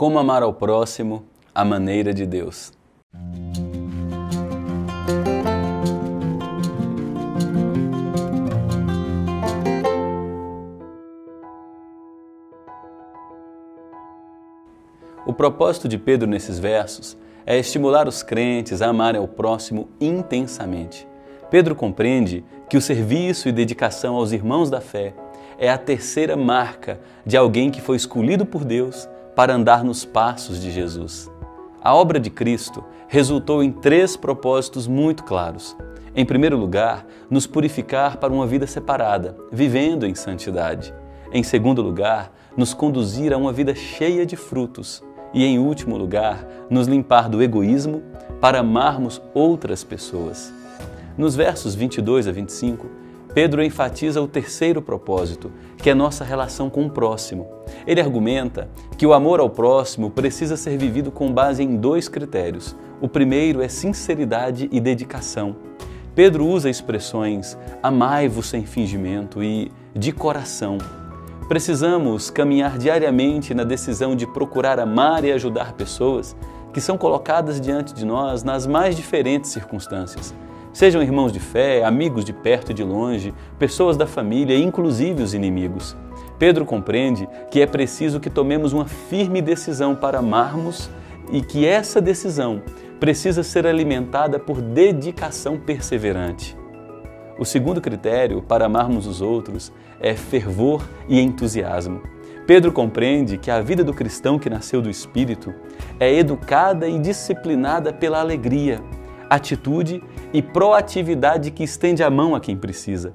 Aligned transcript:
Como 0.00 0.18
amar 0.18 0.42
ao 0.42 0.54
próximo 0.54 1.26
à 1.54 1.62
maneira 1.62 2.14
de 2.14 2.24
Deus. 2.24 2.72
O 15.26 15.34
propósito 15.34 15.86
de 15.86 15.98
Pedro 15.98 16.26
nesses 16.26 16.58
versos 16.58 17.14
é 17.44 17.58
estimular 17.58 18.08
os 18.08 18.22
crentes 18.22 18.80
a 18.80 18.88
amarem 18.88 19.20
ao 19.20 19.28
próximo 19.28 19.90
intensamente. 20.00 21.06
Pedro 21.50 21.74
compreende 21.74 22.42
que 22.70 22.78
o 22.78 22.80
serviço 22.80 23.50
e 23.50 23.52
dedicação 23.52 24.16
aos 24.16 24.32
irmãos 24.32 24.70
da 24.70 24.80
fé 24.80 25.12
é 25.58 25.68
a 25.68 25.76
terceira 25.76 26.38
marca 26.38 26.98
de 27.26 27.36
alguém 27.36 27.70
que 27.70 27.82
foi 27.82 27.98
escolhido 27.98 28.46
por 28.46 28.64
Deus 28.64 29.06
para 29.40 29.54
andar 29.54 29.82
nos 29.82 30.04
passos 30.04 30.60
de 30.60 30.70
Jesus. 30.70 31.30
A 31.80 31.94
obra 31.94 32.20
de 32.20 32.28
Cristo 32.28 32.84
resultou 33.08 33.62
em 33.62 33.72
três 33.72 34.14
propósitos 34.14 34.86
muito 34.86 35.24
claros. 35.24 35.74
Em 36.14 36.26
primeiro 36.26 36.58
lugar, 36.58 37.06
nos 37.30 37.46
purificar 37.46 38.18
para 38.18 38.34
uma 38.34 38.46
vida 38.46 38.66
separada, 38.66 39.34
vivendo 39.50 40.06
em 40.06 40.14
santidade. 40.14 40.92
Em 41.32 41.42
segundo 41.42 41.80
lugar, 41.80 42.30
nos 42.54 42.74
conduzir 42.74 43.32
a 43.32 43.38
uma 43.38 43.50
vida 43.50 43.74
cheia 43.74 44.26
de 44.26 44.36
frutos. 44.36 45.02
E 45.32 45.42
em 45.42 45.58
último 45.58 45.96
lugar, 45.96 46.46
nos 46.68 46.86
limpar 46.86 47.30
do 47.30 47.42
egoísmo 47.42 48.02
para 48.42 48.58
amarmos 48.58 49.22
outras 49.32 49.82
pessoas. 49.82 50.52
Nos 51.16 51.34
versos 51.34 51.74
22 51.74 52.28
a 52.28 52.32
25, 52.32 52.86
Pedro 53.34 53.62
enfatiza 53.62 54.20
o 54.20 54.26
terceiro 54.26 54.82
propósito, 54.82 55.52
que 55.76 55.88
é 55.88 55.94
nossa 55.94 56.24
relação 56.24 56.68
com 56.68 56.84
o 56.84 56.90
próximo. 56.90 57.46
Ele 57.86 58.00
argumenta 58.00 58.68
que 58.98 59.06
o 59.06 59.12
amor 59.12 59.38
ao 59.38 59.48
próximo 59.48 60.10
precisa 60.10 60.56
ser 60.56 60.76
vivido 60.76 61.12
com 61.12 61.32
base 61.32 61.62
em 61.62 61.76
dois 61.76 62.08
critérios. 62.08 62.76
O 63.00 63.08
primeiro 63.08 63.62
é 63.62 63.68
sinceridade 63.68 64.68
e 64.72 64.80
dedicação. 64.80 65.54
Pedro 66.12 66.44
usa 66.44 66.68
expressões 66.68 67.56
amai-vos 67.80 68.48
sem 68.48 68.66
fingimento 68.66 69.42
e 69.42 69.70
de 69.94 70.10
coração. 70.10 70.78
Precisamos 71.48 72.30
caminhar 72.30 72.78
diariamente 72.78 73.54
na 73.54 73.62
decisão 73.62 74.16
de 74.16 74.26
procurar 74.26 74.80
amar 74.80 75.24
e 75.24 75.32
ajudar 75.32 75.72
pessoas 75.74 76.36
que 76.72 76.80
são 76.80 76.98
colocadas 76.98 77.60
diante 77.60 77.94
de 77.94 78.04
nós 78.04 78.42
nas 78.42 78.66
mais 78.66 78.96
diferentes 78.96 79.50
circunstâncias. 79.50 80.34
Sejam 80.72 81.02
irmãos 81.02 81.32
de 81.32 81.40
fé, 81.40 81.84
amigos 81.84 82.24
de 82.24 82.32
perto 82.32 82.70
e 82.70 82.74
de 82.74 82.84
longe, 82.84 83.34
pessoas 83.58 83.96
da 83.96 84.06
família, 84.06 84.56
inclusive 84.56 85.22
os 85.22 85.34
inimigos. 85.34 85.96
Pedro 86.38 86.64
compreende 86.64 87.28
que 87.50 87.60
é 87.60 87.66
preciso 87.66 88.20
que 88.20 88.30
tomemos 88.30 88.72
uma 88.72 88.86
firme 88.86 89.42
decisão 89.42 89.96
para 89.96 90.20
amarmos 90.20 90.88
e 91.32 91.42
que 91.42 91.66
essa 91.66 92.00
decisão 92.00 92.62
precisa 93.00 93.42
ser 93.42 93.66
alimentada 93.66 94.38
por 94.38 94.62
dedicação 94.62 95.58
perseverante. 95.58 96.56
O 97.36 97.44
segundo 97.44 97.80
critério 97.80 98.40
para 98.40 98.66
amarmos 98.66 99.06
os 99.06 99.20
outros 99.20 99.72
é 99.98 100.14
fervor 100.14 100.86
e 101.08 101.20
entusiasmo. 101.20 102.00
Pedro 102.46 102.70
compreende 102.70 103.38
que 103.38 103.50
a 103.50 103.60
vida 103.60 103.82
do 103.82 103.92
cristão 103.92 104.38
que 104.38 104.48
nasceu 104.48 104.80
do 104.80 104.90
Espírito 104.90 105.52
é 105.98 106.14
educada 106.14 106.88
e 106.88 106.98
disciplinada 106.98 107.92
pela 107.92 108.20
alegria, 108.20 108.80
atitude 109.30 110.02
e 110.32 110.40
proatividade 110.40 111.50
que 111.50 111.64
estende 111.64 112.02
a 112.02 112.10
mão 112.10 112.34
a 112.34 112.40
quem 112.40 112.56
precisa. 112.56 113.12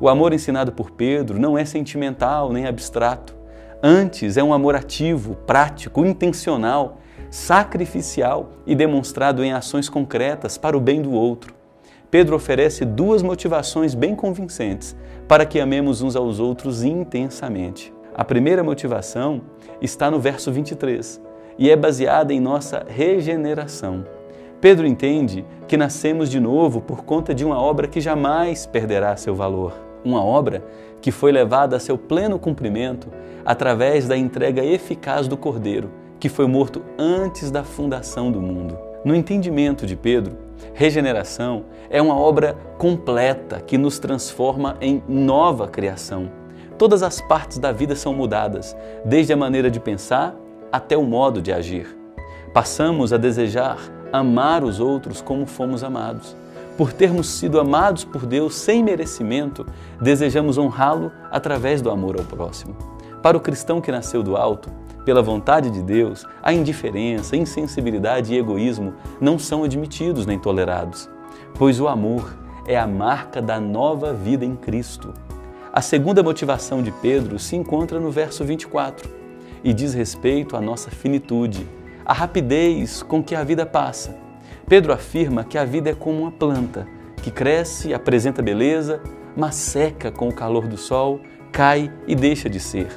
O 0.00 0.08
amor 0.08 0.32
ensinado 0.32 0.72
por 0.72 0.90
Pedro 0.90 1.38
não 1.38 1.58
é 1.58 1.64
sentimental 1.64 2.52
nem 2.52 2.66
abstrato. 2.66 3.34
Antes, 3.82 4.36
é 4.36 4.42
um 4.42 4.52
amor 4.52 4.74
ativo, 4.74 5.34
prático, 5.46 6.04
intencional, 6.04 6.98
sacrificial 7.30 8.50
e 8.66 8.74
demonstrado 8.74 9.42
em 9.42 9.52
ações 9.52 9.88
concretas 9.88 10.56
para 10.56 10.76
o 10.76 10.80
bem 10.80 11.02
do 11.02 11.12
outro. 11.12 11.54
Pedro 12.10 12.36
oferece 12.36 12.84
duas 12.84 13.22
motivações 13.22 13.94
bem 13.94 14.14
convincentes 14.14 14.96
para 15.26 15.44
que 15.44 15.60
amemos 15.60 16.00
uns 16.00 16.16
aos 16.16 16.40
outros 16.40 16.82
intensamente. 16.82 17.92
A 18.14 18.24
primeira 18.24 18.64
motivação 18.64 19.42
está 19.80 20.10
no 20.10 20.18
verso 20.18 20.50
23 20.50 21.20
e 21.58 21.70
é 21.70 21.76
baseada 21.76 22.32
em 22.32 22.40
nossa 22.40 22.84
regeneração. 22.88 24.17
Pedro 24.60 24.86
entende 24.86 25.44
que 25.68 25.76
nascemos 25.76 26.28
de 26.28 26.40
novo 26.40 26.80
por 26.80 27.04
conta 27.04 27.32
de 27.32 27.44
uma 27.44 27.60
obra 27.60 27.86
que 27.86 28.00
jamais 28.00 28.66
perderá 28.66 29.16
seu 29.16 29.32
valor. 29.32 29.72
Uma 30.04 30.24
obra 30.24 30.64
que 31.00 31.12
foi 31.12 31.30
levada 31.30 31.76
a 31.76 31.80
seu 31.80 31.96
pleno 31.96 32.40
cumprimento 32.40 33.08
através 33.44 34.08
da 34.08 34.16
entrega 34.16 34.64
eficaz 34.64 35.28
do 35.28 35.36
Cordeiro, 35.36 35.90
que 36.18 36.28
foi 36.28 36.46
morto 36.48 36.82
antes 36.98 37.52
da 37.52 37.62
fundação 37.62 38.32
do 38.32 38.40
mundo. 38.40 38.76
No 39.04 39.14
entendimento 39.14 39.86
de 39.86 39.94
Pedro, 39.94 40.36
regeneração 40.74 41.66
é 41.88 42.02
uma 42.02 42.18
obra 42.18 42.56
completa 42.78 43.60
que 43.60 43.78
nos 43.78 44.00
transforma 44.00 44.76
em 44.80 45.00
nova 45.06 45.68
criação. 45.68 46.32
Todas 46.76 47.04
as 47.04 47.20
partes 47.20 47.58
da 47.58 47.70
vida 47.70 47.94
são 47.94 48.12
mudadas, 48.12 48.76
desde 49.04 49.32
a 49.32 49.36
maneira 49.36 49.70
de 49.70 49.78
pensar 49.78 50.34
até 50.72 50.96
o 50.96 51.04
modo 51.04 51.40
de 51.40 51.52
agir. 51.52 51.96
Passamos 52.52 53.12
a 53.12 53.16
desejar 53.16 53.78
amar 54.12 54.64
os 54.64 54.80
outros 54.80 55.20
como 55.20 55.46
fomos 55.46 55.84
amados. 55.84 56.36
Por 56.76 56.92
termos 56.92 57.28
sido 57.28 57.58
amados 57.58 58.04
por 58.04 58.24
Deus 58.24 58.54
sem 58.54 58.84
merecimento, 58.84 59.66
desejamos 60.00 60.58
honrá-lo 60.58 61.10
através 61.30 61.82
do 61.82 61.90
amor 61.90 62.16
ao 62.18 62.24
próximo. 62.24 62.76
Para 63.22 63.36
o 63.36 63.40
cristão 63.40 63.80
que 63.80 63.90
nasceu 63.90 64.22
do 64.22 64.36
alto, 64.36 64.70
pela 65.04 65.22
vontade 65.22 65.70
de 65.70 65.82
Deus, 65.82 66.26
a 66.42 66.52
indiferença, 66.52 67.36
insensibilidade 67.36 68.32
e 68.32 68.38
egoísmo 68.38 68.94
não 69.20 69.38
são 69.38 69.64
admitidos 69.64 70.26
nem 70.26 70.38
tolerados, 70.38 71.08
pois 71.54 71.80
o 71.80 71.88
amor 71.88 72.36
é 72.66 72.78
a 72.78 72.86
marca 72.86 73.40
da 73.40 73.58
nova 73.58 74.12
vida 74.12 74.44
em 74.44 74.54
Cristo. 74.54 75.14
A 75.72 75.80
segunda 75.80 76.22
motivação 76.22 76.82
de 76.82 76.92
Pedro 76.92 77.38
se 77.38 77.56
encontra 77.56 77.98
no 77.98 78.10
verso 78.10 78.44
24 78.44 79.08
e 79.64 79.72
diz 79.72 79.94
respeito 79.94 80.56
à 80.56 80.60
nossa 80.60 80.90
finitude, 80.90 81.66
a 82.08 82.14
rapidez 82.14 83.02
com 83.02 83.22
que 83.22 83.34
a 83.34 83.44
vida 83.44 83.66
passa. 83.66 84.16
Pedro 84.66 84.94
afirma 84.94 85.44
que 85.44 85.58
a 85.58 85.64
vida 85.66 85.90
é 85.90 85.94
como 85.94 86.22
uma 86.22 86.32
planta 86.32 86.88
que 87.22 87.30
cresce, 87.30 87.92
apresenta 87.92 88.40
beleza, 88.40 89.02
mas 89.36 89.56
seca 89.56 90.10
com 90.10 90.26
o 90.26 90.34
calor 90.34 90.66
do 90.66 90.78
sol, 90.78 91.20
cai 91.52 91.92
e 92.06 92.14
deixa 92.14 92.48
de 92.48 92.58
ser. 92.58 92.88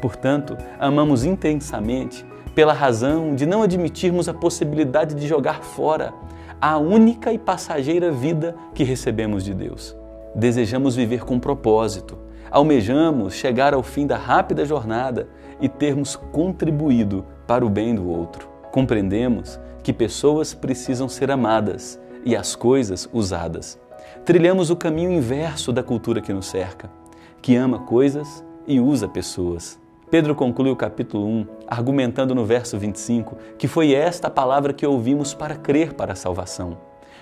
Portanto, 0.00 0.56
amamos 0.78 1.24
intensamente 1.24 2.24
pela 2.54 2.72
razão 2.72 3.34
de 3.34 3.46
não 3.46 3.64
admitirmos 3.64 4.28
a 4.28 4.34
possibilidade 4.34 5.16
de 5.16 5.26
jogar 5.26 5.64
fora 5.64 6.14
a 6.60 6.78
única 6.78 7.32
e 7.32 7.38
passageira 7.38 8.12
vida 8.12 8.54
que 8.72 8.84
recebemos 8.84 9.42
de 9.44 9.54
Deus. 9.54 9.96
Desejamos 10.36 10.94
viver 10.94 11.24
com 11.24 11.40
propósito, 11.40 12.16
almejamos 12.48 13.34
chegar 13.34 13.74
ao 13.74 13.82
fim 13.82 14.06
da 14.06 14.16
rápida 14.16 14.64
jornada 14.64 15.26
e 15.60 15.68
termos 15.68 16.14
contribuído 16.14 17.24
para 17.44 17.66
o 17.66 17.68
bem 17.68 17.92
do 17.92 18.08
outro 18.08 18.51
compreendemos 18.72 19.60
que 19.82 19.92
pessoas 19.92 20.54
precisam 20.54 21.08
ser 21.08 21.30
amadas 21.30 22.00
e 22.24 22.34
as 22.34 22.56
coisas 22.56 23.08
usadas. 23.12 23.78
Trilhamos 24.24 24.70
o 24.70 24.76
caminho 24.76 25.12
inverso 25.12 25.72
da 25.72 25.82
cultura 25.82 26.20
que 26.20 26.32
nos 26.32 26.46
cerca, 26.46 26.90
que 27.42 27.54
ama 27.54 27.80
coisas 27.80 28.42
e 28.66 28.80
usa 28.80 29.06
pessoas. 29.06 29.78
Pedro 30.10 30.34
conclui 30.34 30.70
o 30.70 30.76
capítulo 30.76 31.26
1 31.26 31.46
argumentando 31.66 32.34
no 32.34 32.44
verso 32.44 32.78
25 32.78 33.36
que 33.58 33.68
foi 33.68 33.92
esta 33.92 34.28
a 34.28 34.30
palavra 34.30 34.72
que 34.72 34.86
ouvimos 34.86 35.34
para 35.34 35.54
crer 35.54 35.92
para 35.92 36.14
a 36.14 36.16
salvação. 36.16 36.78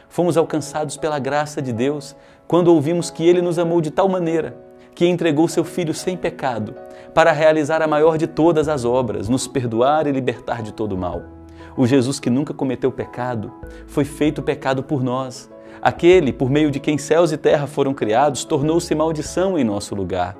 Fomos 0.08 0.36
alcançados 0.36 0.96
pela 0.96 1.18
graça 1.18 1.60
de 1.60 1.72
Deus 1.72 2.16
quando 2.46 2.68
ouvimos 2.68 3.10
que 3.10 3.26
Ele 3.26 3.42
nos 3.42 3.58
amou 3.58 3.80
de 3.80 3.90
tal 3.90 4.08
maneira 4.08 4.56
que 4.94 5.06
entregou 5.06 5.48
seu 5.48 5.64
Filho 5.64 5.94
sem 5.94 6.16
pecado 6.16 6.74
para 7.14 7.32
realizar 7.32 7.80
a 7.80 7.86
maior 7.86 8.18
de 8.18 8.26
todas 8.26 8.68
as 8.68 8.84
obras, 8.84 9.28
nos 9.28 9.46
perdoar 9.46 10.06
e 10.06 10.12
libertar 10.12 10.62
de 10.62 10.72
todo 10.72 10.96
mal. 10.96 11.39
O 11.80 11.86
Jesus 11.86 12.20
que 12.20 12.28
nunca 12.28 12.52
cometeu 12.52 12.92
pecado 12.92 13.50
foi 13.86 14.04
feito 14.04 14.42
pecado 14.42 14.82
por 14.82 15.02
nós. 15.02 15.50
Aquele 15.80 16.30
por 16.30 16.50
meio 16.50 16.70
de 16.70 16.78
quem 16.78 16.98
céus 16.98 17.32
e 17.32 17.38
terra 17.38 17.66
foram 17.66 17.94
criados 17.94 18.44
tornou-se 18.44 18.94
maldição 18.94 19.58
em 19.58 19.64
nosso 19.64 19.94
lugar. 19.94 20.36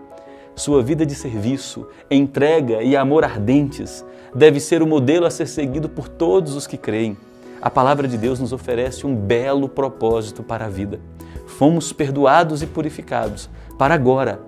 Sua 0.55 0.83
vida 0.83 1.07
de 1.07 1.15
serviço, 1.15 1.87
entrega 2.11 2.83
e 2.83 2.95
amor 2.95 3.25
ardentes 3.25 4.05
deve 4.35 4.61
ser 4.61 4.83
o 4.83 4.87
modelo 4.87 5.25
a 5.25 5.31
ser 5.31 5.47
seguido 5.47 5.89
por 5.89 6.11
todos 6.11 6.55
os 6.55 6.67
que 6.67 6.77
creem. 6.77 7.17
A 7.63 7.71
palavra 7.71 8.07
de 8.07 8.19
Deus 8.19 8.39
nos 8.39 8.53
oferece 8.53 9.07
um 9.07 9.17
belo 9.17 9.67
propósito 9.67 10.43
para 10.43 10.67
a 10.67 10.69
vida. 10.69 11.01
Fomos 11.47 11.91
perdoados 11.91 12.61
e 12.61 12.67
purificados 12.67 13.49
para 13.79 13.95
agora 13.95 14.39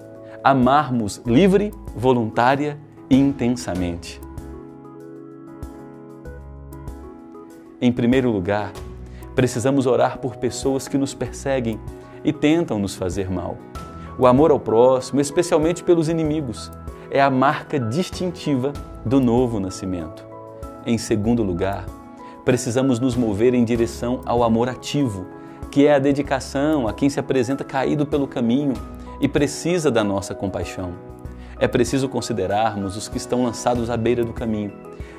amarmos 0.44 1.22
livre, 1.24 1.72
voluntária 1.96 2.78
e 3.08 3.16
intensamente. 3.16 4.20
Em 7.84 7.90
primeiro 7.90 8.30
lugar, 8.30 8.72
precisamos 9.34 9.88
orar 9.88 10.18
por 10.18 10.36
pessoas 10.36 10.86
que 10.86 10.96
nos 10.96 11.14
perseguem 11.14 11.80
e 12.22 12.32
tentam 12.32 12.78
nos 12.78 12.94
fazer 12.94 13.28
mal. 13.28 13.58
O 14.16 14.24
amor 14.24 14.52
ao 14.52 14.60
próximo, 14.60 15.20
especialmente 15.20 15.82
pelos 15.82 16.08
inimigos, 16.08 16.70
é 17.10 17.20
a 17.20 17.28
marca 17.28 17.80
distintiva 17.80 18.72
do 19.04 19.20
novo 19.20 19.58
nascimento. 19.58 20.24
Em 20.86 20.96
segundo 20.96 21.42
lugar, 21.42 21.84
precisamos 22.44 23.00
nos 23.00 23.16
mover 23.16 23.52
em 23.52 23.64
direção 23.64 24.20
ao 24.24 24.44
amor 24.44 24.68
ativo, 24.68 25.26
que 25.68 25.84
é 25.84 25.94
a 25.94 25.98
dedicação 25.98 26.86
a 26.86 26.92
quem 26.92 27.10
se 27.10 27.18
apresenta 27.18 27.64
caído 27.64 28.06
pelo 28.06 28.28
caminho 28.28 28.74
e 29.20 29.26
precisa 29.26 29.90
da 29.90 30.04
nossa 30.04 30.36
compaixão. 30.36 30.92
É 31.62 31.68
preciso 31.68 32.08
considerarmos 32.08 32.96
os 32.96 33.06
que 33.06 33.16
estão 33.16 33.44
lançados 33.44 33.88
à 33.88 33.96
beira 33.96 34.24
do 34.24 34.32
caminho 34.32 34.72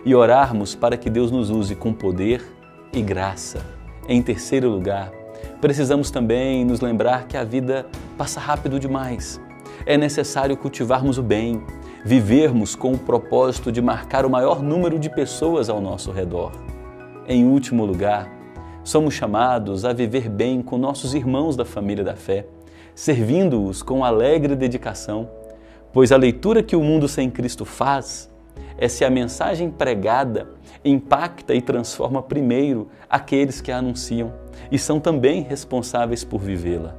e 0.03 0.13
orarmos 0.13 0.75
para 0.75 0.97
que 0.97 1.09
Deus 1.09 1.31
nos 1.31 1.49
use 1.49 1.73
com 1.73 1.93
poder 1.93 2.43
e 2.91 3.01
graça. 3.01 3.61
Em 4.09 4.21
terceiro 4.21 4.69
lugar, 4.69 5.09
precisamos 5.61 6.11
também 6.11 6.65
nos 6.65 6.81
lembrar 6.81 7.27
que 7.27 7.37
a 7.37 7.45
vida 7.45 7.85
passa 8.17 8.41
rápido 8.41 8.77
demais. 8.77 9.39
É 9.85 9.97
necessário 9.97 10.57
cultivarmos 10.57 11.17
o 11.17 11.23
bem, 11.23 11.63
vivermos 12.03 12.75
com 12.75 12.91
o 12.91 12.99
propósito 12.99 13.71
de 13.71 13.81
marcar 13.81 14.25
o 14.25 14.29
maior 14.29 14.61
número 14.61 14.99
de 14.99 15.09
pessoas 15.09 15.69
ao 15.69 15.79
nosso 15.79 16.11
redor. 16.11 16.51
Em 17.25 17.45
último 17.45 17.85
lugar, 17.85 18.29
somos 18.83 19.13
chamados 19.13 19.85
a 19.85 19.93
viver 19.93 20.27
bem 20.27 20.61
com 20.61 20.77
nossos 20.77 21.13
irmãos 21.13 21.55
da 21.55 21.63
família 21.63 22.03
da 22.03 22.17
fé, 22.17 22.45
servindo-os 22.93 23.81
com 23.81 24.03
alegre 24.03 24.57
dedicação, 24.57 25.29
pois 25.93 26.11
a 26.11 26.17
leitura 26.17 26.63
que 26.63 26.75
o 26.75 26.83
mundo 26.83 27.07
sem 27.07 27.29
Cristo 27.29 27.63
faz 27.63 28.29
é 28.77 28.89
se 28.89 29.05
a 29.05 29.09
mensagem 29.09 29.69
pregada 29.69 30.49
impacta 30.83 31.53
e 31.53 31.61
transforma 31.61 32.21
primeiro 32.21 32.89
aqueles 33.09 33.61
que 33.61 33.71
a 33.71 33.77
anunciam 33.77 34.33
e 34.71 34.77
são 34.77 34.99
também 34.99 35.41
responsáveis 35.43 36.23
por 36.23 36.41
vivê-la. 36.41 36.95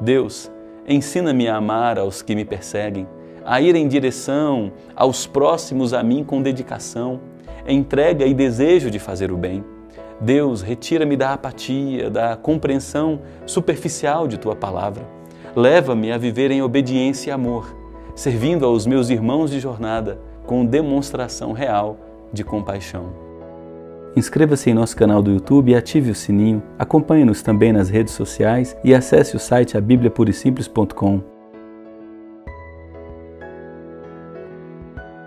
Deus, 0.00 0.50
ensina-me 0.86 1.48
a 1.48 1.56
amar 1.56 1.98
aos 1.98 2.20
que 2.20 2.34
me 2.34 2.44
perseguem, 2.44 3.08
a 3.44 3.60
ir 3.60 3.74
em 3.74 3.88
direção 3.88 4.72
aos 4.94 5.26
próximos 5.26 5.94
a 5.94 6.02
mim 6.02 6.22
com 6.22 6.42
dedicação, 6.42 7.20
entrega 7.66 8.26
e 8.26 8.34
desejo 8.34 8.90
de 8.90 8.98
fazer 8.98 9.32
o 9.32 9.36
bem. 9.36 9.64
Deus, 10.24 10.62
retira-me 10.62 11.16
da 11.16 11.34
apatia, 11.34 12.08
da 12.08 12.34
compreensão 12.34 13.20
superficial 13.44 14.26
de 14.26 14.38
tua 14.38 14.56
palavra. 14.56 15.06
Leva-me 15.54 16.10
a 16.10 16.16
viver 16.16 16.50
em 16.50 16.62
obediência 16.62 17.30
e 17.30 17.32
amor, 17.32 17.76
servindo 18.14 18.64
aos 18.64 18.86
meus 18.86 19.10
irmãos 19.10 19.50
de 19.50 19.60
jornada 19.60 20.18
com 20.46 20.64
demonstração 20.64 21.52
real 21.52 21.98
de 22.32 22.42
compaixão. 22.42 23.12
Inscreva-se 24.16 24.70
em 24.70 24.74
nosso 24.74 24.96
canal 24.96 25.20
do 25.20 25.30
YouTube 25.30 25.72
e 25.72 25.74
ative 25.74 26.10
o 26.10 26.14
sininho. 26.14 26.62
Acompanhe-nos 26.78 27.42
também 27.42 27.72
nas 27.72 27.90
redes 27.90 28.14
sociais 28.14 28.74
e 28.82 28.94
acesse 28.94 29.36
o 29.36 29.40
site 29.40 29.76
abibliapurisimples.com. 29.76 31.33